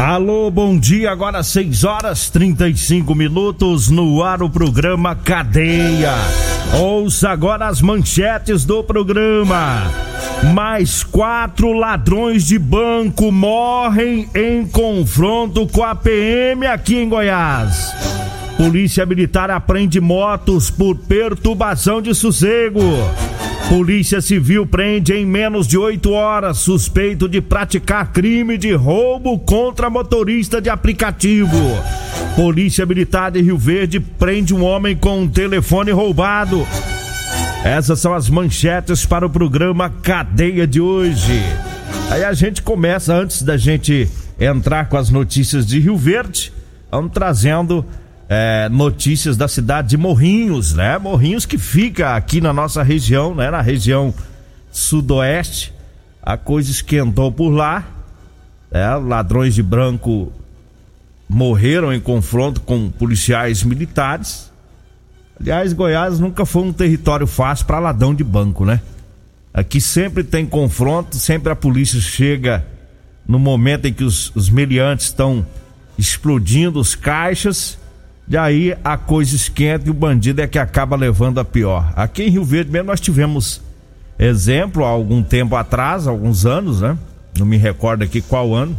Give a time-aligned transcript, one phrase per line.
[0.00, 1.10] Alô, bom dia.
[1.10, 6.14] Agora 6 horas 35 minutos no ar o programa Cadeia.
[6.80, 9.82] Ouça agora as manchetes do programa.
[10.54, 17.94] Mais quatro ladrões de banco morrem em confronto com a PM aqui em Goiás.
[18.56, 22.80] Polícia Militar apreende motos por perturbação de sossego.
[23.70, 29.88] Polícia Civil prende em menos de oito horas suspeito de praticar crime de roubo contra
[29.88, 31.56] motorista de aplicativo.
[32.34, 36.66] Polícia Militar de Rio Verde prende um homem com um telefone roubado.
[37.64, 41.40] Essas são as manchetes para o programa Cadeia de hoje.
[42.10, 44.08] Aí a gente começa, antes da gente
[44.40, 46.52] entrar com as notícias de Rio Verde,
[46.90, 47.86] vamos trazendo
[48.32, 50.96] é, notícias da cidade de Morrinhos, né?
[50.98, 53.50] Morrinhos que fica aqui na nossa região, né?
[53.50, 54.14] Na região
[54.70, 55.74] sudoeste.
[56.22, 57.84] A coisa esquentou por lá.
[58.70, 60.32] É, ladrões de branco
[61.28, 64.48] morreram em confronto com policiais militares.
[65.40, 68.80] Aliás, Goiás nunca foi um território fácil para ladrão de banco, né?
[69.52, 72.64] Aqui sempre tem confronto, sempre a polícia chega
[73.26, 75.44] no momento em que os, os meliantes estão
[75.98, 77.79] explodindo os caixas
[78.30, 81.92] e aí a coisa esquenta e o bandido é que acaba levando a pior.
[81.96, 83.60] Aqui em Rio Verde mesmo nós tivemos
[84.16, 86.96] exemplo há algum tempo atrás, alguns anos, né?
[87.36, 88.78] Não me recordo aqui qual ano.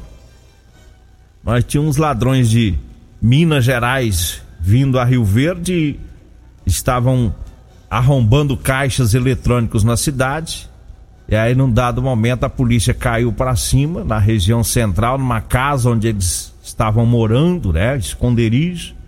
[1.44, 2.75] Nós tínhamos ladrões de
[3.22, 6.00] Minas Gerais vindo a Rio Verde e
[6.66, 7.35] estavam
[7.89, 10.69] arrombando caixas eletrônicos na cidade.
[11.28, 15.89] E aí, num dado momento, a polícia caiu para cima, na região central, numa casa
[15.89, 17.97] onde eles estavam morando, né?
[17.97, 19.00] Esconderijo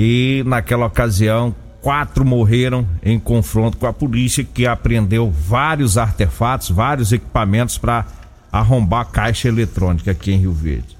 [0.00, 7.10] e naquela ocasião quatro morreram em confronto com a polícia que apreendeu vários artefatos, vários
[7.10, 8.06] equipamentos para
[8.52, 10.96] arrombar a caixa eletrônica aqui em Rio Verde.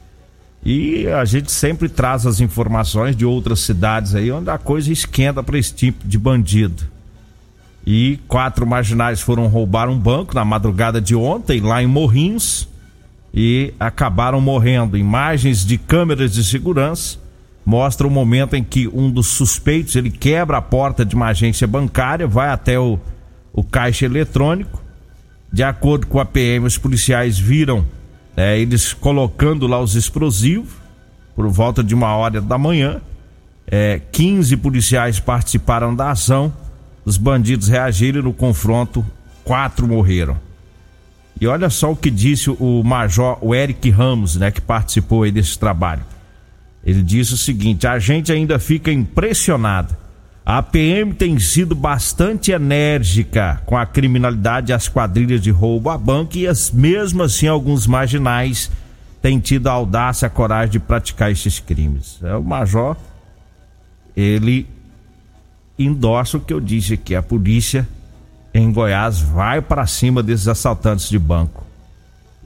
[0.64, 5.44] E a gente sempre traz as informações de outras cidades aí onde a coisa esquenta
[5.44, 6.82] para esse tipo de bandido.
[7.86, 12.68] E quatro marginais foram roubar um banco na madrugada de ontem lá em Morrinhos
[13.32, 14.98] e acabaram morrendo.
[14.98, 17.27] Imagens de câmeras de segurança
[17.68, 21.66] mostra o momento em que um dos suspeitos ele quebra a porta de uma agência
[21.66, 22.98] bancária, vai até o,
[23.52, 24.82] o caixa eletrônico.
[25.52, 27.84] De acordo com a PM, os policiais viram
[28.34, 30.72] é, eles colocando lá os explosivos
[31.36, 33.02] por volta de uma hora da manhã.
[33.66, 36.50] É, 15 policiais participaram da ação.
[37.04, 39.04] Os bandidos reagiram no confronto,
[39.44, 40.38] quatro morreram.
[41.38, 45.30] E olha só o que disse o major o Eric Ramos, né, que participou aí
[45.30, 46.16] desse trabalho.
[46.88, 49.94] Ele disse o seguinte: a gente ainda fica impressionado.
[50.44, 56.38] A PM tem sido bastante enérgica com a criminalidade as quadrilhas de roubo a banco
[56.38, 58.70] e as, mesmo assim alguns marginais
[59.20, 62.18] têm tido a audácia, a coragem de praticar esses crimes.
[62.22, 62.96] É, o major,
[64.16, 64.66] ele
[65.78, 67.86] endossa o que eu disse aqui, a polícia
[68.54, 71.67] em Goiás vai para cima desses assaltantes de banco.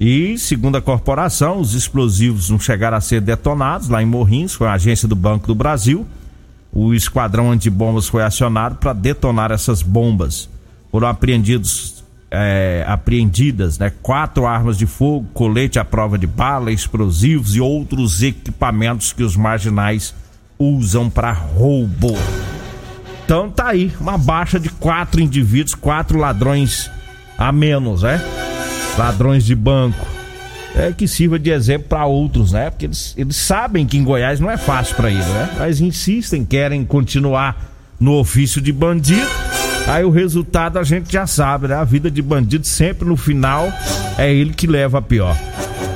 [0.05, 4.67] E, segundo a corporação, os explosivos não chegaram a ser detonados lá em Morrinhos, foi
[4.67, 6.05] a agência do Banco do Brasil.
[6.73, 10.51] O esquadrão antibombas foi acionado para detonar essas bombas.
[10.91, 12.03] Foram apreendidos,
[12.33, 18.25] é, apreendidas né, quatro armas de fogo, colete à prova de bala, explosivos e outros
[18.25, 20.13] equipamentos que os marginais
[20.59, 22.19] usam para roubo.
[23.25, 26.91] Então tá aí, uma baixa de quatro indivíduos, quatro ladrões
[27.39, 28.21] a menos, né?
[28.97, 30.06] Ladrões de banco.
[30.75, 32.71] É que sirva de exemplo para outros, né?
[32.71, 35.50] Porque eles, eles sabem que em Goiás não é fácil para eles, né?
[35.59, 39.29] Mas insistem, querem continuar no ofício de bandido.
[39.87, 41.75] Aí o resultado a gente já sabe, né?
[41.75, 43.71] A vida de bandido sempre no final
[44.17, 45.37] é ele que leva a pior.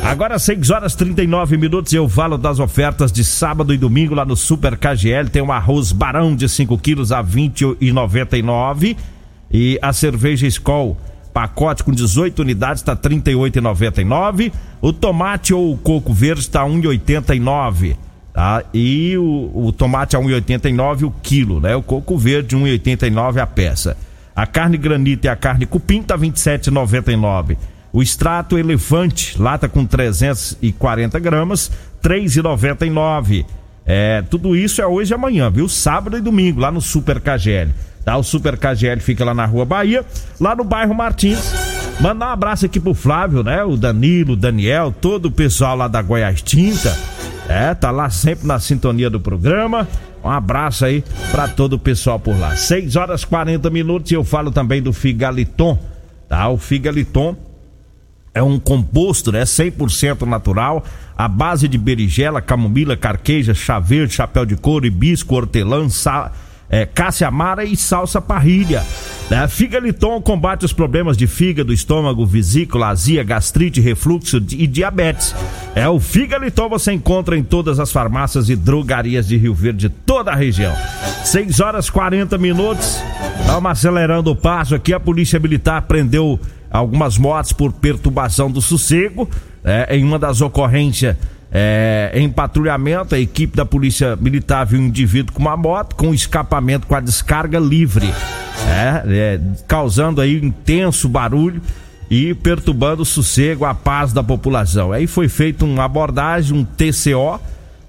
[0.02, 4.36] Agora 6 horas 39 minutos eu falo das ofertas de sábado e domingo lá no
[4.36, 5.30] Super KGL.
[5.30, 8.96] Tem um arroz barão de 5 quilos a 20,99
[9.50, 10.96] e a cerveja Skol
[11.36, 14.50] pacote com 18 unidades está 38,99.
[14.80, 17.94] O tomate ou o coco verde está 1,89.
[18.32, 18.64] Tá?
[18.72, 21.76] E o, o tomate a 1,89 o quilo, né?
[21.76, 23.98] O coco verde 1,89 a peça.
[24.34, 27.58] A carne granita e a carne cupim tá 27,99.
[27.92, 31.70] O extrato elefante, lata com 340 gramas,
[32.02, 33.44] 3,99.
[33.84, 35.68] É, tudo isso é hoje e amanhã, viu?
[35.68, 37.72] Sábado e domingo, lá no Super KGL.
[38.06, 38.16] Tá?
[38.16, 40.06] O Super KGL fica lá na Rua Bahia,
[40.40, 41.52] lá no bairro Martins.
[42.00, 43.64] Mandar um abraço aqui pro Flávio, né?
[43.64, 46.96] O Danilo, o Daniel, todo o pessoal lá da Goiás Tinta.
[47.48, 49.88] É, tá lá sempre na sintonia do programa.
[50.22, 52.54] Um abraço aí para todo o pessoal por lá.
[52.54, 55.76] 6 horas 40 minutos e eu falo também do Figaliton,
[56.28, 56.48] tá?
[56.48, 57.34] O Figaliton
[58.32, 59.42] é um composto, né?
[59.42, 60.84] 100% natural,
[61.18, 66.30] à base de berigela, camomila, carqueja, chá verde, chapéu de couro, hibisco, hortelã, sal,
[66.68, 68.84] é, cássia amara e salsa parrilha.
[69.30, 69.46] Né?
[69.48, 75.34] Figaliton combate os problemas de fígado, estômago, vesícula, azia, gastrite, refluxo e diabetes.
[75.74, 80.30] É o Figaliton você encontra em todas as farmácias e drogarias de Rio Verde, toda
[80.30, 80.74] a região.
[81.24, 83.02] 6 horas 40 minutos.
[83.46, 84.92] Vamos acelerando o passo aqui.
[84.92, 86.38] A Polícia Militar prendeu
[86.70, 89.28] algumas motos por perturbação do sossego.
[89.64, 91.16] É, em uma das ocorrências
[91.58, 96.12] é, em patrulhamento, a equipe da Polícia Militar viu um indivíduo com uma moto com
[96.12, 98.12] escapamento com a descarga livre,
[98.68, 101.62] é, é, causando aí intenso barulho
[102.10, 104.92] e perturbando o sossego, a paz da população.
[104.92, 107.40] Aí foi feita uma abordagem, um TCO,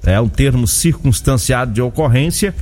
[0.05, 2.55] é um termo circunstanciado de ocorrência.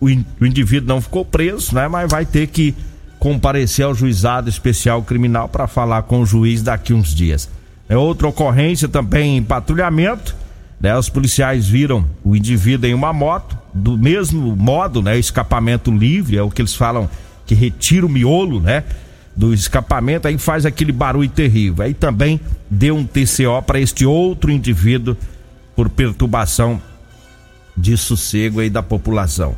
[0.00, 1.86] O, o indivíduo não ficou preso, né?
[1.86, 2.74] Mas vai ter que
[3.18, 7.46] comparecer ao juizado especial criminal para falar com o juiz daqui uns dias.
[7.90, 10.36] É outra ocorrência também em patrulhamento.
[10.80, 10.96] Né?
[10.96, 15.18] Os policiais viram o indivíduo em uma moto, do mesmo modo, né?
[15.18, 17.10] Escapamento livre, é o que eles falam
[17.44, 18.84] que retira o miolo, né?
[19.34, 21.84] Do escapamento, aí faz aquele barulho terrível.
[21.84, 22.40] Aí também
[22.70, 25.16] deu um TCO para este outro indivíduo
[25.74, 26.80] por perturbação
[27.76, 29.56] de sossego aí da população.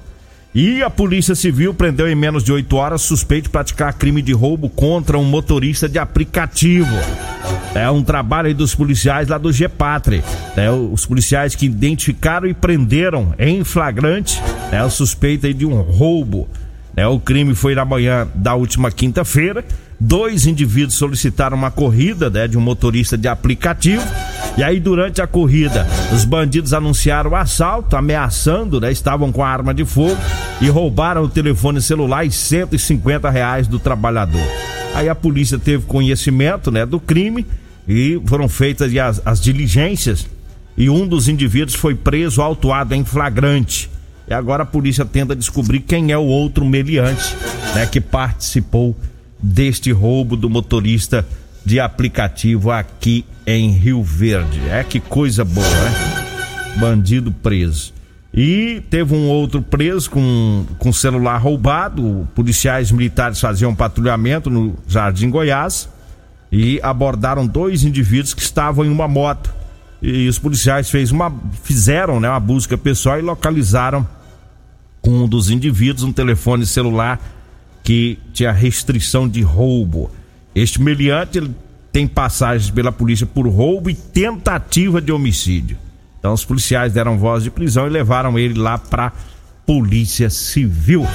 [0.55, 4.35] E a Polícia Civil prendeu em menos de 8 horas suspeito de praticar crime de
[4.35, 6.95] roubo contra um motorista de aplicativo.
[7.75, 10.23] É um trabalho dos policiais lá do Gepatre.
[10.55, 16.47] É, os policiais que identificaram e prenderam em flagrante é, o suspeito de um roubo.
[16.95, 19.65] É, o crime foi na manhã da última quinta-feira.
[20.05, 24.03] Dois indivíduos solicitaram uma corrida né, de um motorista de aplicativo.
[24.59, 28.91] E aí, durante a corrida, os bandidos anunciaram o assalto, ameaçando, né?
[28.91, 30.21] Estavam com a arma de fogo
[30.61, 34.43] e roubaram o telefone celular e 150 reais do trabalhador.
[34.93, 37.47] Aí a polícia teve conhecimento, né, do crime
[37.87, 40.27] e foram feitas as, as diligências
[40.77, 43.89] e um dos indivíduos foi preso, autuado em flagrante.
[44.27, 47.37] E agora a polícia tenta descobrir quem é o outro meliante,
[47.73, 48.97] né, que participou
[49.43, 51.27] deste roubo do motorista
[51.65, 54.61] de aplicativo aqui em Rio Verde.
[54.69, 56.77] É que coisa boa, né?
[56.77, 57.93] Bandido preso.
[58.35, 62.27] E teve um outro preso com, com celular roubado.
[62.35, 65.89] Policiais militares faziam patrulhamento no Jardim Goiás
[66.51, 69.53] e abordaram dois indivíduos que estavam em uma moto.
[70.01, 71.33] E os policiais fez uma,
[71.63, 74.07] fizeram né, uma busca pessoal e localizaram
[75.01, 77.21] com um dos indivíduos um telefone celular
[77.83, 80.11] que tinha restrição de roubo.
[80.55, 81.55] Este meliante ele
[81.91, 85.77] tem passagens pela polícia por roubo e tentativa de homicídio.
[86.19, 89.13] Então os policiais deram voz de prisão e levaram ele lá para
[89.67, 91.07] Polícia Civil.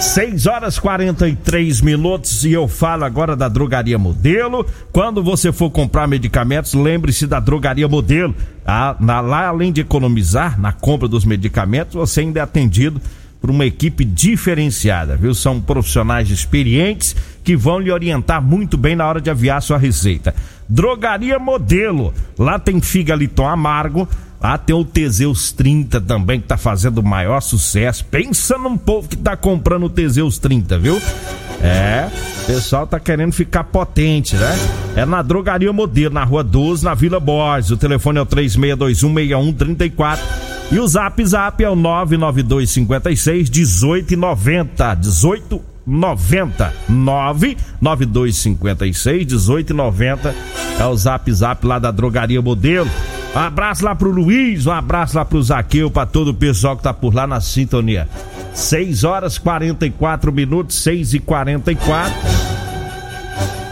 [0.00, 4.66] 6 horas 43 minutos e eu falo agora da Drogaria Modelo.
[4.92, 8.34] Quando você for comprar medicamentos, lembre-se da Drogaria Modelo.
[8.98, 13.00] Na, lá, além de economizar na compra dos medicamentos, você ainda é atendido
[13.42, 15.34] por uma equipe diferenciada, viu?
[15.34, 20.32] São profissionais experientes que vão lhe orientar muito bem na hora de aviar sua receita.
[20.68, 22.14] Drogaria Modelo.
[22.38, 24.08] Lá tem figaliton amargo.
[24.42, 28.04] Lá tem o Teseus 30 também, que tá fazendo o maior sucesso.
[28.04, 31.00] Pensa num povo que tá comprando o Teseus 30, viu?
[31.62, 32.08] É,
[32.42, 34.58] o pessoal tá querendo ficar potente, né?
[34.96, 37.70] É na Drogaria Modelo, na Rua 12, na Vila Borges.
[37.70, 40.18] O telefone é o 36216134.
[40.72, 44.96] E o Zap Zap é o 99256 1890.
[44.96, 46.72] 1890.
[46.88, 50.34] 99256 1890.
[50.80, 52.90] É o Zap Zap lá da Drogaria Modelo.
[53.34, 56.82] Um abraço lá pro Luiz, um abraço lá pro Zaqueu, pra todo o pessoal que
[56.82, 58.08] tá por lá na sintonia.
[58.52, 62.12] 6 horas 44 minutos, 6 e 44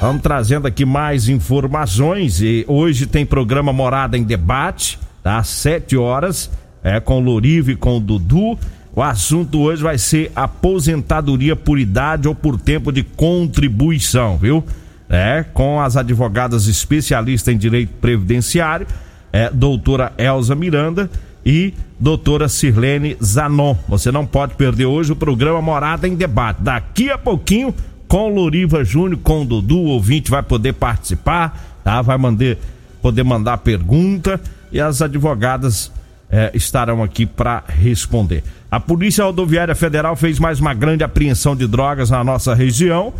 [0.00, 5.36] Vamos trazendo aqui mais informações e hoje tem programa Morada em Debate, tá?
[5.36, 6.50] às 7 horas,
[6.82, 8.58] é, com o Lorive e com o Dudu.
[8.96, 14.64] O assunto hoje vai ser aposentadoria por idade ou por tempo de contribuição, viu?
[15.06, 18.86] É, com as advogadas especialistas em direito previdenciário,
[19.32, 21.10] é, doutora Elza Miranda
[21.44, 23.74] e doutora Sirlene Zanon.
[23.88, 26.62] Você não pode perder hoje o programa Morada em Debate.
[26.62, 27.74] Daqui a pouquinho,
[28.06, 32.02] com Loriva Júnior, com Dudu, o ouvinte vai poder participar, tá?
[32.02, 32.56] Vai mandar,
[33.00, 34.40] poder mandar pergunta
[34.72, 35.92] e as advogadas
[36.30, 38.44] é, estarão aqui para responder.
[38.70, 43.12] A Polícia Rodoviária Federal fez mais uma grande apreensão de drogas na nossa região,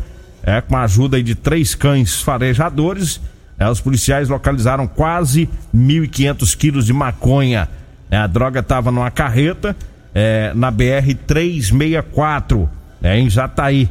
[0.43, 3.21] é, com a ajuda de três cães farejadores.
[3.61, 7.69] É, os policiais localizaram quase 1.500 quilos de maconha.
[8.11, 9.76] É, a droga estava numa carreta
[10.14, 12.69] é, na BR 364,
[13.02, 13.90] é, em Jataí.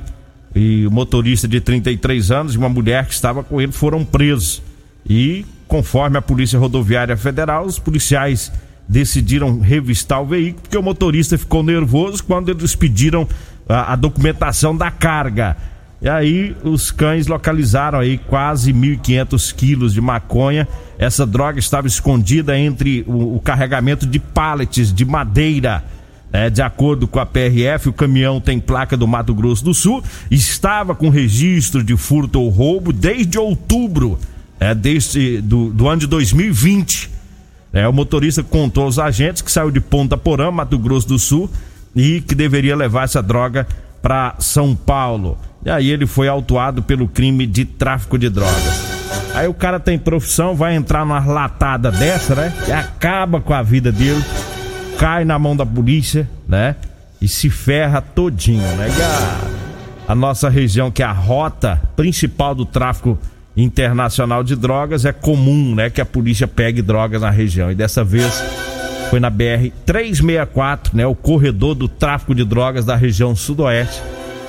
[0.55, 4.63] E o motorista de 33 anos e uma mulher que estava com ele foram presos.
[5.07, 8.51] E, conforme a Polícia Rodoviária Federal, os policiais
[8.87, 13.27] decidiram revistar o veículo porque o motorista ficou nervoso quando eles pediram
[13.67, 15.55] a, a documentação da carga.
[16.01, 20.67] E aí os cães localizaram aí quase 1.500 quilos de maconha.
[20.97, 25.83] Essa droga estava escondida entre o, o carregamento de pallets de madeira.
[26.31, 30.03] É, de acordo com a PRF, o caminhão tem placa do Mato Grosso do Sul,
[30.29, 34.19] estava com registro de furto ou roubo desde outubro
[34.59, 37.09] é, do, do ano de 2020.
[37.73, 41.49] É, o motorista contou aos agentes que saiu de Ponta Porã, Mato Grosso do Sul,
[41.95, 43.67] e que deveria levar essa droga
[44.01, 45.37] para São Paulo.
[45.65, 48.89] E aí ele foi autuado pelo crime de tráfico de drogas.
[49.33, 52.53] Aí o cara tem profissão, vai entrar numa latada dessa, né?
[52.65, 54.23] Que acaba com a vida dele,
[54.97, 56.75] cai na mão da polícia, né?
[57.21, 58.87] E se ferra todinho, né?
[58.89, 63.19] E a, a nossa região, que é a rota principal do tráfico
[63.55, 67.71] internacional de drogas, é comum, né, que a polícia pegue drogas na região.
[67.71, 68.41] E dessa vez
[69.09, 74.01] foi na BR 364, né, o corredor do tráfico de drogas da região sudoeste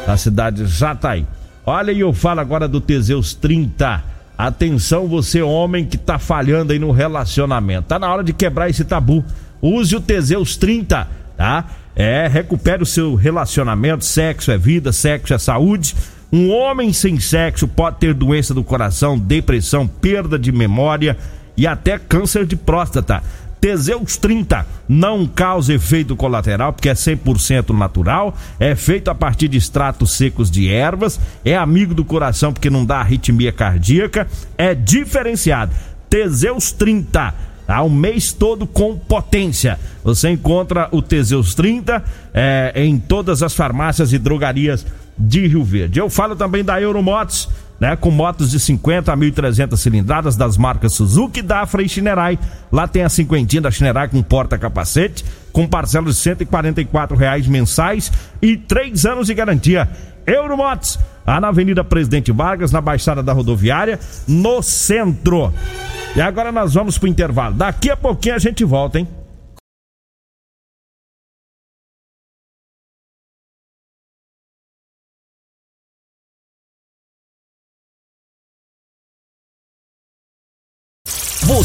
[0.06, 1.26] da cidade de Jataí.
[1.64, 4.02] Olha, e eu falo agora do Teseus 30.
[4.36, 7.88] Atenção, você homem que tá falhando aí no relacionamento.
[7.88, 9.24] Tá na hora de quebrar esse tabu.
[9.62, 11.64] Use o Teseus 30, tá?
[11.94, 14.04] É, recupere o seu relacionamento.
[14.04, 15.94] Sexo é vida, sexo é saúde.
[16.32, 21.16] Um homem sem sexo pode ter doença do coração, depressão, perda de memória
[21.56, 23.22] e até câncer de próstata.
[23.60, 29.58] Teseus 30 não causa efeito colateral porque é 100% natural, é feito a partir de
[29.58, 34.26] extratos secos de ervas, é amigo do coração porque não dá arritmia cardíaca,
[34.56, 35.72] é diferenciado.
[36.08, 37.34] Teseus 30
[37.66, 37.82] tá?
[37.82, 39.78] o mês todo com potência.
[40.02, 42.02] Você encontra o Teseus 30
[42.34, 44.84] é, em todas as farmácias e drogarias
[45.16, 46.00] de Rio Verde.
[46.00, 47.48] Eu falo também da Euromotos,
[47.80, 52.38] né, com motos de 50 a 1.300 cilindradas das marcas Suzuki, Dafra e Shinerai.
[52.70, 58.56] Lá tem a cinquentinha da Shinerai com porta-capacete, com parcelas de 144 reais mensais e
[58.56, 59.88] três anos de garantia.
[60.26, 65.52] Euromotos, lá na Avenida Presidente Vargas, na Baixada da Rodoviária, no centro.
[66.14, 67.54] E agora nós vamos pro intervalo.
[67.54, 69.08] Daqui a pouquinho a gente volta, hein?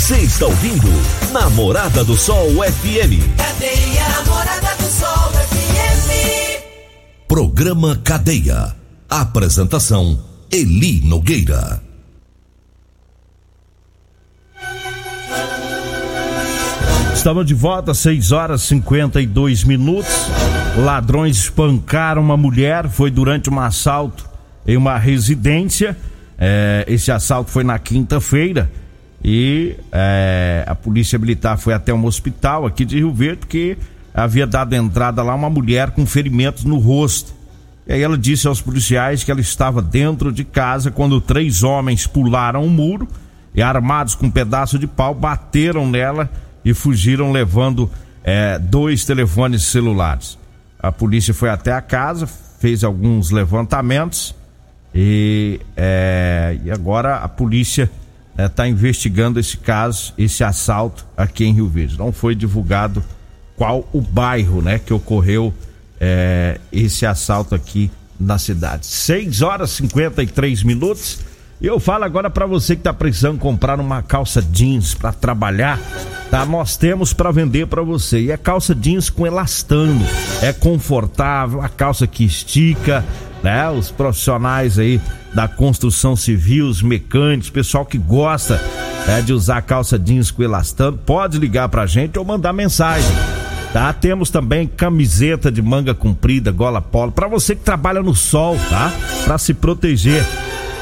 [0.05, 0.87] Você está ouvindo
[1.31, 3.25] Namorada do Sol FM.
[3.35, 6.61] Cadeia Namorada do Sol FM.
[7.27, 8.75] Programa Cadeia.
[9.09, 11.81] Apresentação Eli Nogueira.
[17.15, 20.13] Estamos de volta, 6 horas e 52 minutos.
[20.77, 24.29] Ladrões espancaram uma mulher, foi durante um assalto
[24.67, 25.97] em uma residência.
[26.37, 28.69] É, esse assalto foi na quinta-feira
[29.27, 33.75] e é, a polícia militar foi até um hospital aqui de Rio Verde porque
[34.13, 37.33] havia dado entrada lá uma mulher com ferimentos no rosto.
[37.87, 42.05] E aí ela disse aos policiais que ela estava dentro de casa quando três homens
[42.05, 43.07] pularam o um muro
[43.55, 46.29] e armados com um pedaço de pau bateram nela
[46.63, 47.89] e fugiram levando
[48.23, 50.37] é, dois telefones celulares.
[50.77, 54.35] A polícia foi até a casa, fez alguns levantamentos
[54.93, 57.89] e, é, e agora a polícia
[58.37, 61.97] está investigando esse caso, esse assalto aqui em Rio Verde.
[61.97, 63.03] Não foi divulgado
[63.55, 65.53] qual o bairro, né, que ocorreu
[65.99, 67.89] é, esse assalto aqui
[68.19, 68.85] na cidade.
[68.85, 71.19] 6 horas e 53 minutos.
[71.61, 75.79] Eu falo agora para você que está precisando comprar uma calça jeans para trabalhar,
[76.29, 76.45] tá?
[76.45, 78.23] Nós temos para vender para você.
[78.23, 80.05] E é calça jeans com elastano,
[80.41, 83.05] é confortável, a calça que estica,
[83.45, 83.69] né?
[83.69, 84.99] Os profissionais aí
[85.31, 88.59] da construção civil, os mecânicos, pessoal que gosta
[89.05, 93.15] né, de usar calça jeans com elastano, pode ligar pra gente ou mandar mensagem.
[93.71, 93.93] Tá?
[93.93, 98.91] Temos também camiseta de manga comprida, gola polo, para você que trabalha no sol, tá?
[99.25, 100.25] Para se proteger.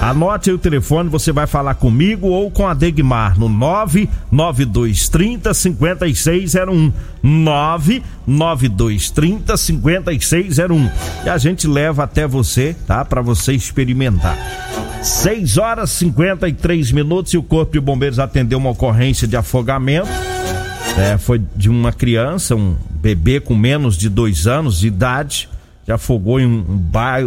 [0.01, 6.91] Anote aí o telefone, você vai falar comigo ou com a Degmar no 99230 5601.
[7.23, 10.89] 99230 5601.
[11.25, 13.05] E a gente leva até você, tá?
[13.05, 14.37] Para você experimentar.
[15.01, 20.09] 6 horas 53 minutos e o Corpo de Bombeiros atendeu uma ocorrência de afogamento.
[20.97, 25.49] É, foi de uma criança, um bebê com menos de dois anos de idade,
[25.85, 26.81] que afogou em um,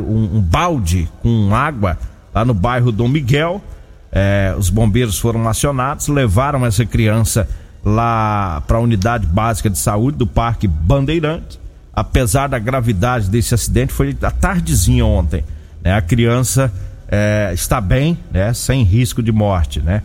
[0.07, 1.99] um, um balde com água
[2.37, 3.65] lá no bairro Dom Miguel.
[4.13, 7.49] É, os bombeiros foram acionados, levaram essa criança
[7.83, 11.59] lá para a unidade básica de saúde do Parque Bandeirante.
[11.95, 15.43] Apesar da gravidade desse acidente, foi à tardezinha ontem.
[15.83, 15.95] Né?
[15.95, 16.71] A criança
[17.09, 18.53] é, está bem, né?
[18.53, 19.81] sem risco de morte.
[19.81, 20.03] Né?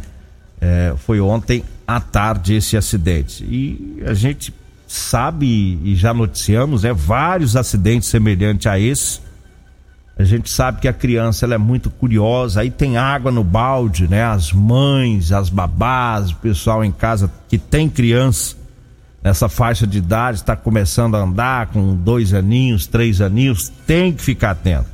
[0.62, 3.44] É, foi ontem à tarde esse acidente.
[3.44, 4.54] E a gente
[4.88, 9.20] sabe e já noticiamos né, vários acidentes semelhantes a esse
[10.22, 14.08] a gente sabe que a criança ela é muito curiosa, aí tem água no balde,
[14.08, 14.24] né?
[14.24, 18.56] As mães, as babás, o pessoal em casa que tem criança
[19.24, 24.22] nessa faixa de idade, está começando a andar com dois aninhos, três aninhos, tem que
[24.22, 24.90] ficar atento.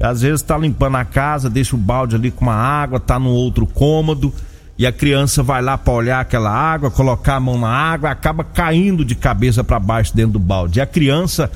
[0.00, 3.30] Às vezes está limpando a casa, deixa o balde ali com uma água, tá no
[3.30, 4.32] outro cômodo
[4.80, 8.42] e a criança vai lá para olhar aquela água, colocar a mão na água, acaba
[8.42, 10.78] caindo de cabeça para baixo dentro do balde.
[10.78, 11.50] E a criança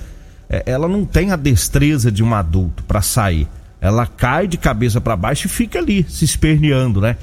[0.49, 3.49] ela não tem a destreza de um adulto para sair.
[3.81, 7.17] Ela cai de cabeça para baixo e fica ali, se esperneando, né?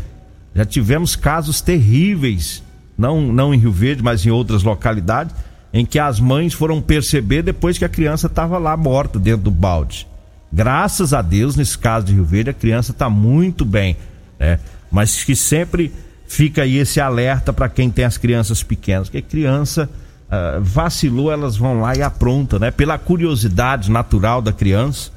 [0.54, 2.62] Já tivemos casos terríveis,
[2.98, 5.34] não, não em Rio Verde, mas em outras localidades,
[5.74, 9.52] em que as mães foram perceber depois que a criança estava lá morta dentro do
[9.52, 10.08] balde.
[10.52, 13.96] Graças a Deus, nesse caso de Rio Verde, a criança está muito bem,
[14.38, 14.60] né?
[14.92, 15.92] Mas que sempre
[16.28, 19.90] fica aí esse alerta para quem tem as crianças pequenas, porque criança
[20.32, 22.72] uh, vacilou, elas vão lá e aprontam, né?
[22.72, 25.12] Pela curiosidade natural da criança,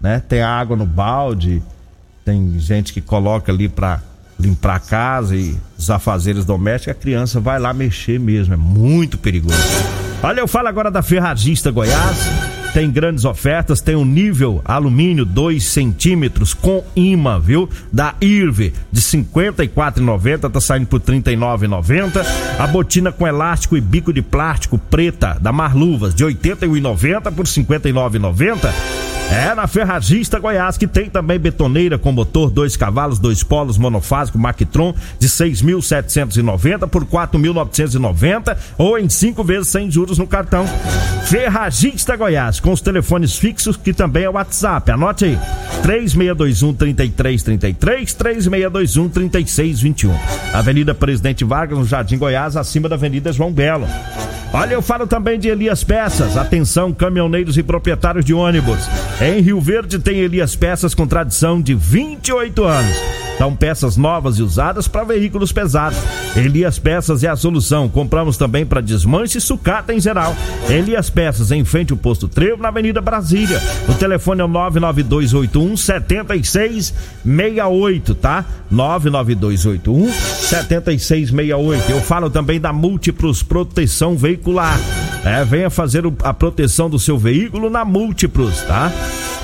[0.00, 0.20] né?
[0.28, 1.62] Tem água no balde,
[2.24, 4.00] tem gente que coloca ali para
[4.38, 9.16] limpar a casa e os afazeres domésticos, a criança vai lá mexer mesmo, é muito
[9.16, 9.56] perigoso.
[10.22, 15.64] Olha, eu falo agora da Ferragista Goiás tem grandes ofertas, tem um nível alumínio 2
[15.64, 17.70] centímetros com imã, viu?
[17.90, 22.22] Da Irve de 54,90 tá saindo por 39,90.
[22.58, 29.15] A botina com elástico e bico de plástico preta da Marluvas de 81,90 por 59,90.
[29.30, 34.38] É na Ferragista Goiás que tem também betoneira com motor dois cavalos, dois polos monofásico
[34.38, 40.64] Mactron de 6.790 por 4.990 ou em cinco vezes sem juros no cartão.
[41.26, 44.90] Ferragista Goiás com os telefones fixos que também é o WhatsApp.
[44.90, 45.38] Anote aí:
[45.82, 50.14] 3621 3333 3621 3621.
[50.52, 53.86] Avenida Presidente Vargas no Jardim Goiás, acima da Avenida João Belo.
[54.56, 56.34] Olha, eu falo também de Elias Peças.
[56.34, 58.88] Atenção, caminhoneiros e proprietários de ônibus.
[59.20, 63.25] Em Rio Verde tem Elias Peças com tradição de 28 anos.
[63.38, 65.98] São peças novas e usadas para veículos pesados.
[66.34, 67.86] Elias Peças é a solução.
[67.88, 70.34] Compramos também para desmanche e sucata em geral.
[70.68, 73.60] Elias Peças, em frente ao posto Trevo, na Avenida Brasília.
[73.88, 78.44] O telefone é o 99281 7668, tá?
[78.70, 81.90] 99281 7668.
[81.90, 84.78] Eu falo também da Múltiplos Proteção Veicular.
[85.24, 88.90] É, venha fazer a proteção do seu veículo na Múltiplos, tá?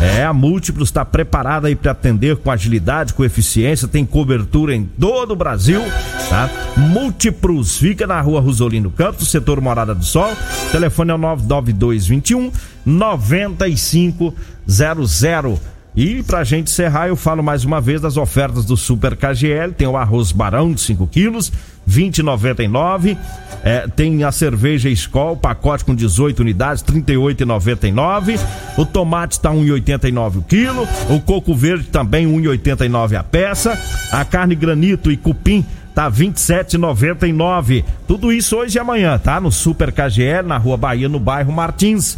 [0.02, 4.84] É, a Múltiplos está preparada aí para atender com agilidade, com eficiência, tem cobertura em
[4.84, 5.80] todo o Brasil,
[6.28, 6.50] tá?
[6.76, 10.32] Múltiplos fica na rua Rosolino Campos, setor Morada do Sol.
[10.72, 12.50] Telefone é o 99221
[12.84, 15.60] 9500.
[15.94, 19.72] E pra gente encerrar, eu falo mais uma vez das ofertas do Super KGL.
[19.72, 21.52] Tem o arroz barão de 5 quilos,
[21.88, 23.16] 20,99.
[23.64, 28.40] É, tem a cerveja Skol, pacote com 18 unidades, 38,99.
[28.76, 30.88] O tomate está 1,89 o quilo.
[31.10, 33.78] O coco verde também 1,89 a peça.
[34.10, 35.64] A carne granito e cupim
[35.94, 37.84] tá 27,99.
[38.06, 39.40] Tudo isso hoje e amanhã, tá?
[39.40, 42.16] No Super KGL, na Rua Bahia, no bairro Martins.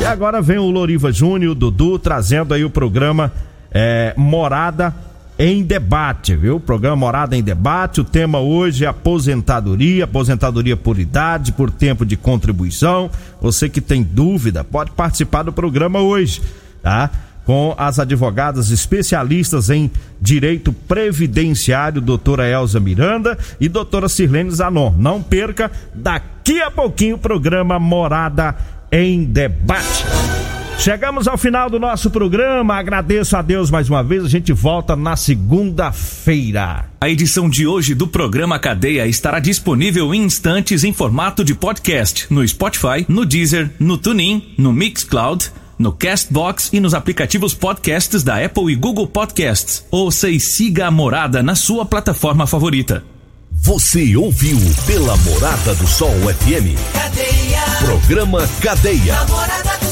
[0.00, 3.32] E agora vem o Loriva Júnior, Dudu, trazendo aí o programa
[3.70, 4.94] é, Morada
[5.42, 6.54] em Debate, viu?
[6.54, 8.00] O programa Morada em Debate.
[8.00, 13.10] O tema hoje é aposentadoria, aposentadoria por idade, por tempo de contribuição.
[13.40, 16.40] Você que tem dúvida, pode participar do programa hoje,
[16.80, 17.10] tá?
[17.44, 24.94] com as advogadas especialistas em direito previdenciário, doutora Elza Miranda e doutora Sirlene Zanon.
[24.96, 28.54] Não perca, daqui a pouquinho o programa Morada
[28.92, 30.04] em Debate.
[30.82, 32.74] Chegamos ao final do nosso programa.
[32.74, 34.24] Agradeço a Deus mais uma vez.
[34.24, 36.86] A gente volta na segunda-feira.
[37.00, 42.26] A edição de hoje do programa Cadeia estará disponível em instantes em formato de podcast
[42.28, 48.44] no Spotify, no Deezer, no TuneIn, no Mixcloud, no Castbox e nos aplicativos podcasts da
[48.44, 49.86] Apple e Google Podcasts.
[49.88, 53.04] Ouça e siga a Morada na sua plataforma favorita.
[53.52, 56.74] Você ouviu pela Morada do Sol FM.
[56.92, 57.60] Cadeia.
[57.84, 59.14] Programa Cadeia.
[59.14, 59.91] Namorada do.